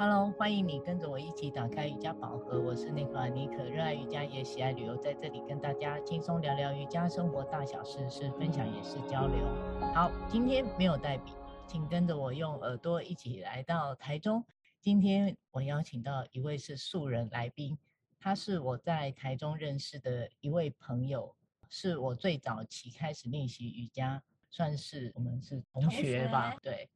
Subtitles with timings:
[0.00, 2.60] Hello，欢迎你跟着我一起打开瑜伽宝盒。
[2.60, 9.44] 我是内克兰妮可，热爱瑜伽也喜爱旅游，在这里跟大家轻松聊聊瑜伽生活大小事，是分享也是交流。
[9.92, 11.32] 好，今天没有带笔，
[11.66, 14.44] 请跟着我用耳朵一起来到台中。
[14.80, 17.76] 今天我邀请到一位是素人来宾，
[18.20, 21.34] 他是我在台中认识的一位朋友，
[21.68, 26.88] 是我最早期开始练习瑜伽，算是我们是同学吧，学对。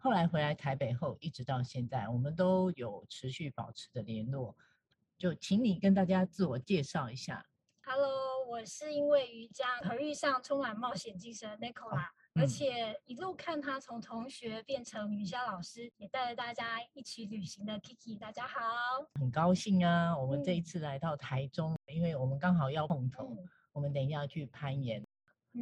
[0.00, 4.56] 后来回来台北后，一直到现在，我们都有持续保持的联络。
[5.18, 7.44] 就请你跟大家自我介绍一下。
[7.82, 18.16] Hello，我是因为瑜伽而遇上充满冒险精神的 Nicola，、而且一路看他从同学变成瑜伽老师，也带着大家一起旅行的 Kiki。
[18.16, 18.60] 大家好，
[19.14, 20.16] 很高兴啊！
[20.16, 25.04] 我们这一次来到台中，嗯、因为我们刚好要碰头，嗯、我们等一下要去攀岩。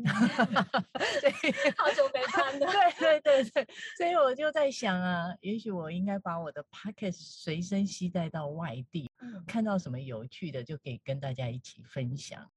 [1.21, 1.31] 对，
[1.77, 2.67] 好久没穿了。
[2.67, 12.49] 对对对对，所以我就在想啊，也许我应该把我的 pocket 随身携带到外地，嗯、看到什么有趣的就可以跟大家一起分享。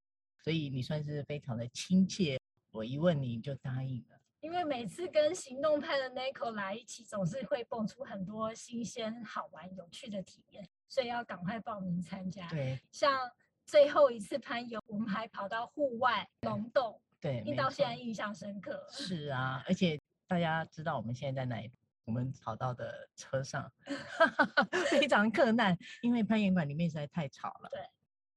[0.41, 2.39] 所以你算是非常的亲切，
[2.71, 4.19] 我一问你就答应了。
[4.41, 12.47] 因为每次跟行动派的 Nico 来一起，总是会蹦出很多新鲜、好玩、有趣的体验，所以要赶快报名参加。
[12.47, 13.29] 对，像
[13.65, 17.01] 最后一次攀岩，我们还跑到户外龙洞。
[17.21, 18.87] 对，听到现在印象深刻。
[18.91, 21.71] 是啊，而且大家知道我们现在在哪里？
[22.05, 23.71] 我们跑到的车上，
[24.89, 27.69] 非常困难，因为攀岩馆里面实在太吵了。
[27.71, 27.81] 对，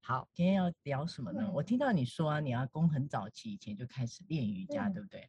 [0.03, 1.41] 好，今天要聊什么呢？
[1.43, 5.27] 嗯、我听到你说啊，你阿公很早期以前就开始练瑜伽，嗯、对不对？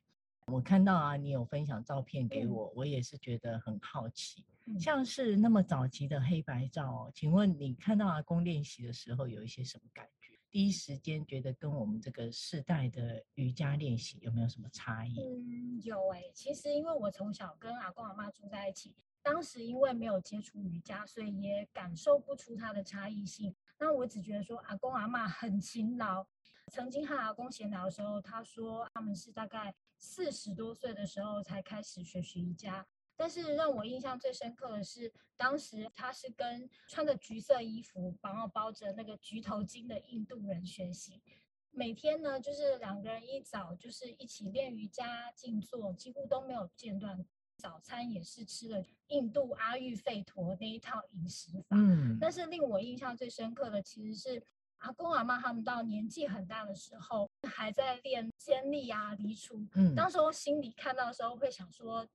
[0.48, 10.12] 我看到啊，你有分享照片给我，嗯、我也是觉得很好奇，嗯、像是那么早期的黑白照，请问你看到阿公练习的时候有一些什么感觉？
[10.54, 15.16] 第一时间觉得跟我们这个世代的瑜伽练习有没有什么差异？
[15.20, 23.56] 嗯，有哎、其实因为我从小跟阿公阿妈住在一起，当时因为没有接触瑜伽，所以也感受不出它的差异性。
[23.80, 26.24] 那我只觉得说阿公阿妈很勤劳。
[26.72, 32.86] 曾经和阿公闲聊的时候，他说他们是大概四十多岁的时候才开始学习瑜伽。
[33.16, 41.22] 但是让我印象最深刻的是，当时他是跟穿着橘色衣服，然后包着那个橘头巾的印度人学习。
[41.70, 47.26] 每天呢，就是两个人一早就是一起练瑜伽、静坐，几乎都没有间断。
[47.58, 51.78] 早餐也是吃了印度阿育吠陀那一套饮食法。
[51.78, 52.18] 嗯。
[52.20, 54.44] 但是令我印象最深刻的，其实是
[54.78, 59.68] 阿公阿嬷他们到年纪很大的时候，还在练肩力啊、离杵。
[59.76, 59.96] 嗯。
[59.96, 62.08] 当时我心里看到的时候，会想说。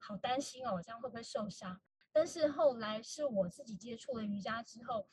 [0.00, 1.80] 好担心哦，我这样会不会受伤？
[2.10, 5.08] 但是后来是我自己接触了瑜伽之后，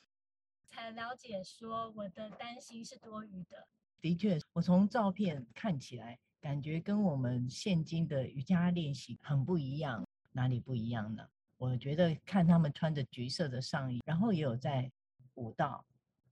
[0.66, 3.68] 才了解说我的担心是多余的。
[4.00, 10.04] 的确，我从照片看起来，感觉跟我们现今的瑜伽练习很不一样。
[10.32, 11.28] 哪里不一样呢？
[11.56, 14.90] 我觉得看他们穿着橘色的上衣，然后也有在
[15.34, 15.84] 舞蹈，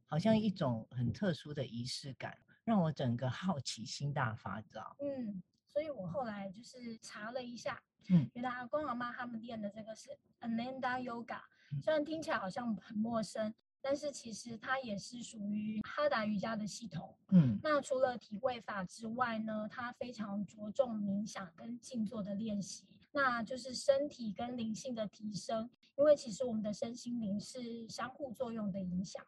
[0.06, 4.96] 好像一种很特殊的仪式感，让我整个好奇心大发知道。
[5.00, 5.42] 嗯。
[5.76, 7.78] 所以我后来就是查了一下，
[8.08, 10.08] 嗯，原来阿公阿妈他们练的这个是
[10.40, 11.42] Ananda Yoga，
[11.82, 17.14] 虽然听起来好像很陌生，但是其实它也是属于哈达瑜伽的系统。
[17.28, 29.22] 嗯，那除了体位法之外呢，它非常着重冥想跟静坐的练习，那就是身体跟灵性的提升，因为其实我们的身心灵是相互作用的影响。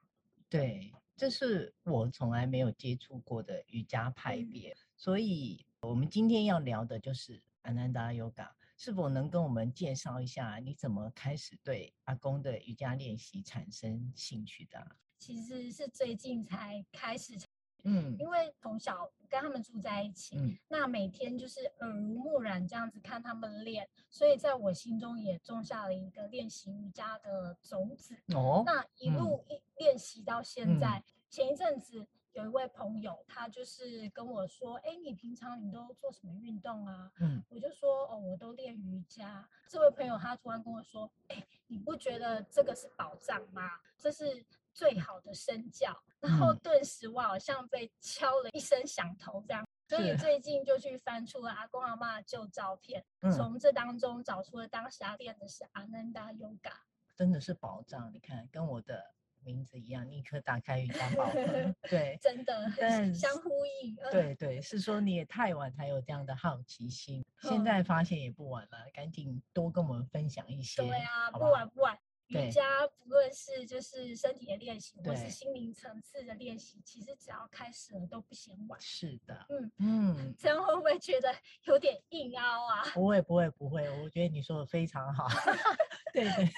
[0.48, 5.62] 对，这是我从来没有接触过的瑜伽派别，嗯、所以。
[5.80, 14.84] 我们今天要聊的就是 Ananda Yoga，是否能跟我们介绍一下你怎么开始对阿公的瑜伽练习产生兴趣的？
[15.18, 17.38] 其实是最近才开始，
[17.84, 28.16] 嗯，因为从小跟他们住在一起，嗯，那每天就是耳濡目染这样子看他们练，所以在我心中也种下了一个练习瑜伽的种子。
[28.34, 32.04] 哦，那一路一练习到现在，嗯、前一阵子。
[32.38, 43.80] 有一位朋友，他就是跟我说：“哎，你平常你都做什么运动啊？”嗯，我就说：“哦，我都练瑜伽。”这位朋友他突然跟我说：“哎，你不觉得这个是宝藏吗？
[43.98, 49.66] 这是最好的身教。”然后顿时我好像被敲了一声响头，这样。
[49.88, 56.74] 所以最近就去翻出了阿公阿妈的旧照片，从这当中找出了当时他练的是 Ananda Yoga，
[57.16, 58.12] 真的是宝藏。
[58.14, 59.17] 你看，跟我的。
[59.48, 61.74] 名字一样，立刻打开瑜伽宝盒。
[61.88, 62.70] 对，真的，
[63.14, 63.50] 相呼
[63.80, 63.96] 应。
[64.10, 70.82] 对对，是说你也太晚才有这样的好奇心，现在发现也不晚了，赶紧多跟我们分享一些。
[70.82, 71.98] 对啊，不晚不晚。
[72.28, 78.78] 瑜伽不论是就是身体的练习，对或是心灵层次的练习，其实只要开始了都不嫌晚。
[78.80, 81.34] 是的，嗯 嗯，这样会不会觉得
[81.64, 82.82] 有点硬凹啊？
[82.92, 85.26] 不会不会不会，我觉得你说的非常好。
[86.12, 86.50] 对对，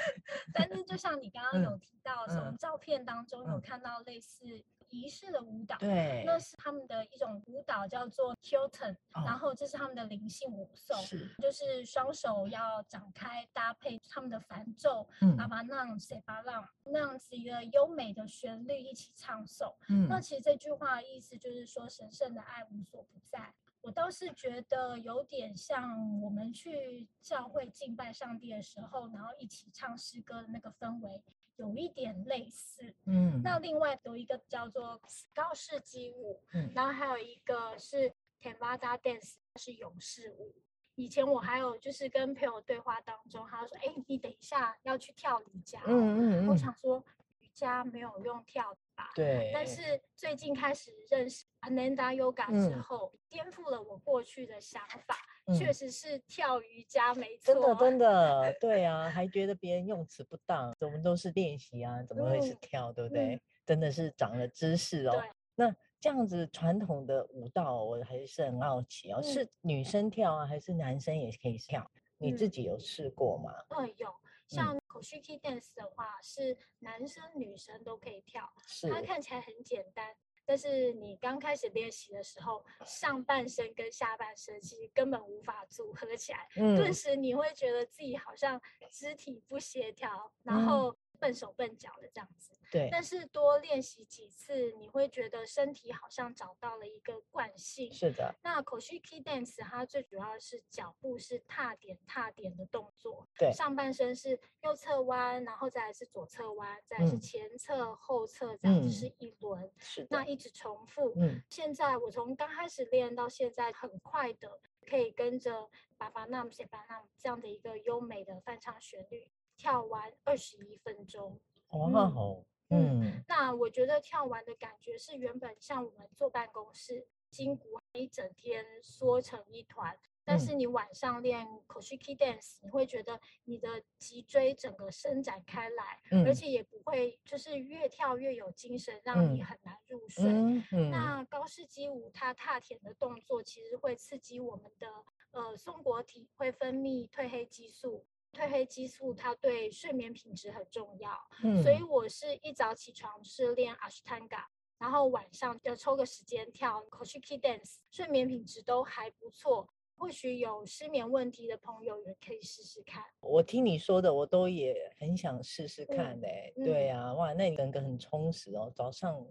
[0.54, 19.74] 但是就像你刚刚有提到，嗯从照片当中有嗯看到类似仪式的舞蹈，对，那是他们的一种舞蹈，叫做 Kilton，、哦然后这是他们的灵性舞颂，是，就是双手要展开搭配他们的梵咒，嗯巴巴浪、塞巴浪那样子一个优美的旋律一起唱诵。
[19.88, 23.54] 嗯那其实这句话的意思就是说，神圣的爱无所不在。
[23.82, 31.22] 我倒是觉得有点像我们去教会敬拜上帝的时候，然后一起唱诗歌的那个氛围，
[31.56, 32.94] 有一点类似。
[33.06, 35.00] 嗯，那另外有一个叫做
[35.34, 40.54] 高士基舞，嗯然后还有一个是 Theravada Dance，是勇士舞。
[40.96, 45.86] 以前我还有就是跟朋友对话当中，他说：“哎，你等一下要去跳瑜伽哦。
[45.86, 47.02] 嗯嗯嗯，我想说
[47.40, 49.10] 瑜伽没有用跳的吧？
[49.14, 57.52] 对，但是最近开始认识 Ananda Yoga 之后，颠覆了我过去的想法，嗯确实是跳瑜伽没错。
[57.54, 63.34] 真的真的，对啊，还觉得别人用词不当，我们都是练习啊，怎么会是跳，对不对？
[63.34, 65.12] 嗯真的是长了知识哦。
[65.12, 71.88] 对那这样子传统的舞蹈，我还是很好奇哦，嗯是女生跳啊，还是男生也可以跳？
[72.18, 73.52] 你自己有试过吗？
[73.68, 74.08] 嗯，有
[74.48, 80.16] 像 Koshiki Dance 的话，是男生女生都可以跳，是，它看起来很简单。
[80.44, 86.76] 但是你刚开始练习的时候，上半身跟下半身其实根本无法组合起来，嗯。
[86.76, 88.60] 顿时你会觉得自己好像
[88.90, 92.50] 肢体不协调，然后笨手笨脚的这样子。
[92.72, 97.92] 对，但是多练习几次，你会觉得身体好像找到了一个惯性。
[97.92, 111.12] 是的，那 Koshiki Dance 它最主要是脚步是踏点踏点的动作，对上半身是右侧弯，然后再来是左侧弯，再来是嗯前侧、后侧，这样子嗯是一轮，是的那，一直重复。
[111.16, 115.68] 嗯现在我从刚开始练到现在，很快的可以跟着
[115.98, 119.28] 巴巴纳姆、塞巴纳姆这样的一个优美的翻唱旋律
[119.60, 121.38] 跳完二十一分钟。
[121.68, 140.24] 哇哦，嗯那我觉得跳完的感觉是原本像我们坐办公室，筋骨一整天缩成一团，但是你晚上练 Koshiki Dance，你会觉得你的脊椎整个伸展开来，嗯而且也不会就是越跳越有精神，让你很难入睡。
[140.24, 144.88] 嗯嗯，那高士基舞它踏田的动作其实会刺激我们的
[145.32, 148.06] 呃松果体，会分泌褪黑激素。
[148.32, 151.10] 褪黑激素它对睡眠品质很重要，
[151.42, 154.44] 嗯所以我是一早起床是练 Ashtanga，
[154.78, 159.68] 然后晚上就抽个时间跳 Koshiki Dance，睡眠品质都还不错。
[159.96, 163.04] 或许有失眠问题的朋友也可以试试看。
[163.20, 169.22] 我听你说的，我都也很想试试看嘞、嗯对啊，哇，那你整个很充实哦，早上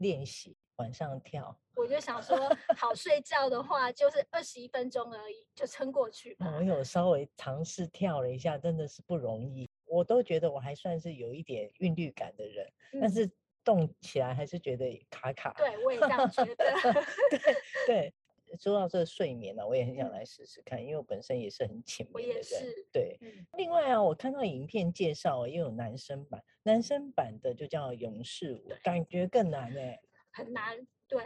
[0.00, 1.58] 练习，晚上跳。
[1.76, 2.36] 我就想说，
[2.76, 6.52] 好睡觉的话，就是二十一分钟而已，就撑过去吧。
[6.56, 9.68] 我有稍微尝试跳了一下，真的是不容易。
[9.86, 13.30] 我都觉得我还算是有一点韵律感的人，嗯但是
[13.64, 15.52] 动起来还是觉得卡卡。
[15.56, 16.64] 对，我也这样觉得。
[17.30, 17.54] 对
[17.86, 18.14] 对，
[18.58, 22.42] 说到这个睡眠呢、啊，我也很想来试试看，因为我本身也是很浅我眠的人。
[22.42, 22.88] 也是。
[22.92, 30.00] 对，嗯，另外啊，我看到影片介绍也有男生版，男生版的就叫勇士舞，感觉更难哎、
[30.32, 30.86] 很难。
[31.06, 31.24] 对，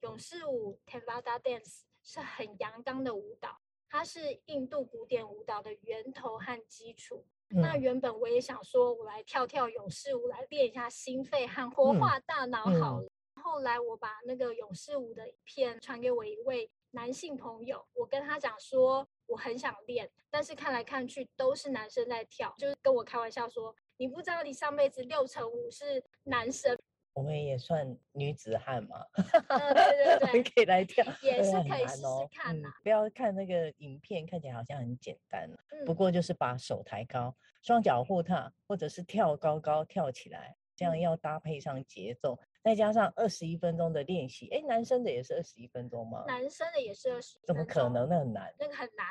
[0.00, 3.58] 勇士舞 Theravada Dance 是很阳刚的舞蹈，
[3.88, 7.24] 它是印度古典舞蹈的源头和基础。
[7.50, 13.08] 嗯那原本我也想说，我来跳跳勇士舞，来练一下心肺和活化大脑好了。
[13.44, 26.74] 后来我把那个勇士舞的影片传给我一位男性朋友，我跟他讲说我很想练，但是看来看去都是男生在跳，就是跟我开玩笑说，你不知道你上辈子六成五是男生。
[27.12, 28.96] 我们也算女子汉嘛，
[29.48, 35.84] 呃，对对我们对， 可以来跳，也是可以试试看呐、嗯不要看那个影片，看起来好像很简单，嗯。
[35.84, 41.00] 不过就是把手抬高，双脚互踏，或者是跳高高跳起来，这样嗯。
[41.02, 44.48] 要搭配上节奏，再加上二十一分钟的练习。
[44.48, 46.24] 哎，男生的也是二十一分钟吗？
[46.26, 48.08] 男生的也是二十，怎么可能？？
[48.08, 48.54] 那很难。
[48.58, 49.06] 那个很难，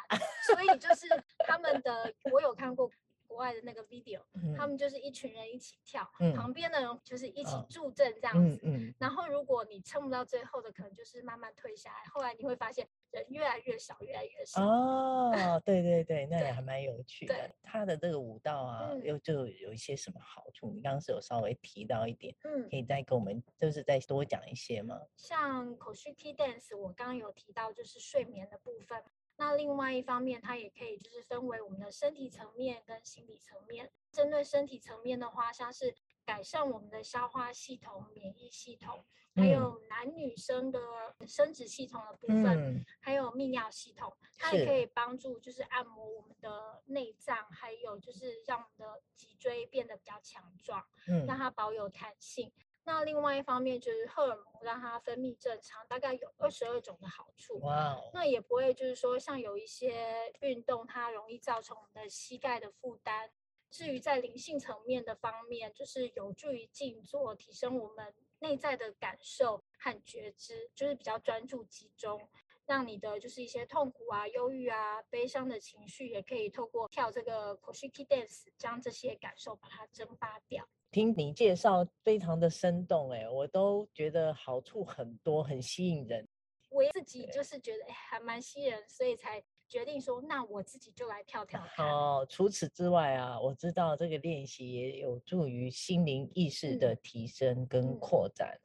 [0.47, 1.05] 所以就是
[1.45, 2.89] 他们的，我有看过
[3.27, 8.59] 国外的那个 video， 嗯他们就是一群人一起跳，嗯旁边的人就是一起哦助阵这样子。
[8.97, 9.52] 然后如果你
[9.83, 14.63] 撑不到最后的，可能就是慢慢退下来，后来你会发现人越来越少，越来越少。
[14.65, 17.55] 哦，对对对，那也还蛮有趣的对。
[17.61, 20.71] 他的这个舞蹈啊，嗯又就有一些什么好处？
[20.73, 24.99] 你刚刚是有稍微提到一点，嗯可，以再跟我们就是再多讲一些吗？
[25.15, 29.03] 像 Koshiki Dance，我刚刚有提到就是睡眠的部分。
[29.35, 33.91] 那另外一方面，它也可以就是分为我们的身体层面跟心理层面。
[34.11, 39.03] 针对身体层面的话，像是改善我们的消化系统、免疫系统，
[39.35, 40.79] 还有男女生的
[41.27, 52.51] 生殖系统的部分，嗯、还有泌尿系统，它也可以帮助就是按摩我们的内脏，还有就是让我们的脊椎变得比较强壮，嗯、让它保有弹性。
[52.85, 57.59] 那另外一方面就是荷尔蒙让它分泌正常，大概有二十二种的好处。
[57.61, 63.31] 哇 Wow，那也不会就是说像有一些运动，它容易造成我们的膝盖的负担。
[63.73, 72.29] 至于在灵性层面的方面，就是有助于静坐，提升我们内在的感受和觉知，就是比较专注集中，
[72.67, 80.69] 让你的就是一些痛苦啊、忧郁啊、悲伤的情绪，也可以透过跳这个 Koshiki Dance，将这些感受把它蒸发掉。
[80.91, 86.29] 听你介绍非常的生动，哎，我都觉得好处很多，很吸引人。
[86.69, 91.63] 我自己就是觉得，哎，还蛮吸引人，所以才决定说，那我自己就来跳 跳。
[91.77, 98.55] 哦，除此之外啊，我知道这个练习也有助于心灵意识的提升跟扩展。
[98.55, 98.63] 嗯、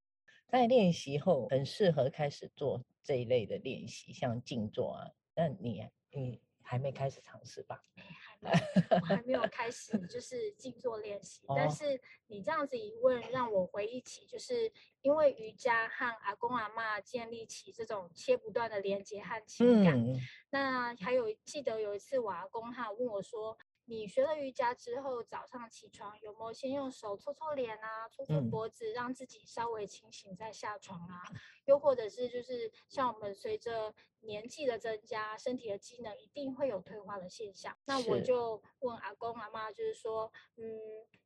[0.48, 5.10] 在练习后，很适合开始做这一类的练习，像静坐啊。
[5.34, 7.82] 那你，你还没开始尝试吧？
[8.90, 11.46] 我还没有开始，就是静坐练习。
[11.56, 14.70] 但是你这样子一问，让我回忆起，就是
[15.00, 19.98] 因为瑜伽和阿公阿嬷建立起这种切不断的连接和情感。
[19.98, 20.20] 嗯、
[20.50, 23.56] 那还有记得有一次，我阿公他问我说。
[23.90, 31.22] 你学了瑜伽之后，早上起床有没有先用手搓搓脸啊，搓搓脖子，让自己稍微清醒再下床啊？
[31.68, 37.76] 又或者是就是像我们随着年纪的增加，身体的机能一定会有退化的现象。
[37.84, 40.64] 那我就问阿公阿妈，就是说，嗯，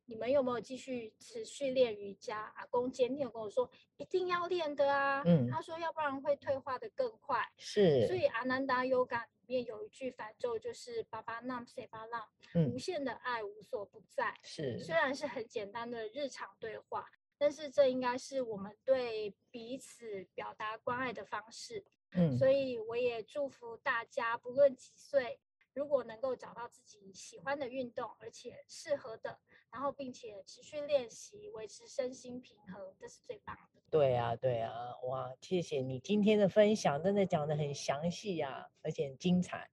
[0.05, 2.53] 你们有没有继续持续练瑜伽？
[2.57, 5.23] 阿公坚定跟我说，一定要练的啊。
[5.25, 7.41] 嗯，他说要不然会退化的更快。
[7.57, 9.23] 是，所以阿南达 Yoga。
[9.45, 12.29] 里面有一句反咒，就是巴巴纳塞巴浪，
[12.71, 14.39] 无限的爱无所不在。
[14.41, 17.05] 是，虽然是很简单的日常对话，
[17.43, 21.83] 但是这应该是我们对彼此表达关爱的方式。
[22.13, 25.41] 嗯，所以我也祝福大家，不论几岁，
[25.73, 33.81] 如果能够找到自己喜欢的运动，而且适合的，然后并且持续练习，维持身心平衡，这是最棒的。
[33.91, 39.69] 对啊，对啊，哇，谢谢你今天的分享，真的讲得很详细呀、啊，而且很精彩。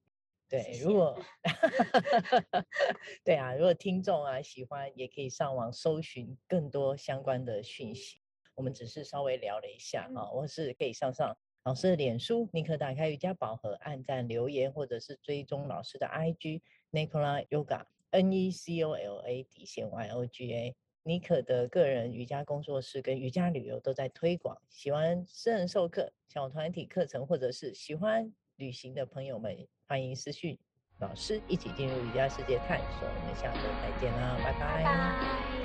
[0.50, 1.16] 对，谢谢如果，
[3.24, 8.18] 对啊，如果听众啊喜欢，也可以上网搜寻更多相关的讯息。
[8.56, 20.76] 我们只是稍微聊了一下啊，我、嗯、是可以上上老师的脸书，你可打开瑜伽宝盒，按赞留言，或者是追踪老师的 IG Nicola Yoga N E C O L A 底线 Y O G A。
[21.04, 30.56] 妮可的个人瑜伽工作室跟瑜伽旅游都在推广，喜欢私人授课、小团体课程，或者是喜欢旅行的朋友们，欢迎私讯
[31.00, 33.08] 老师一起进入瑜伽世界探索。
[33.08, 34.84] 我们下周再见啦，拜拜。
[34.84, 35.59] 拜拜。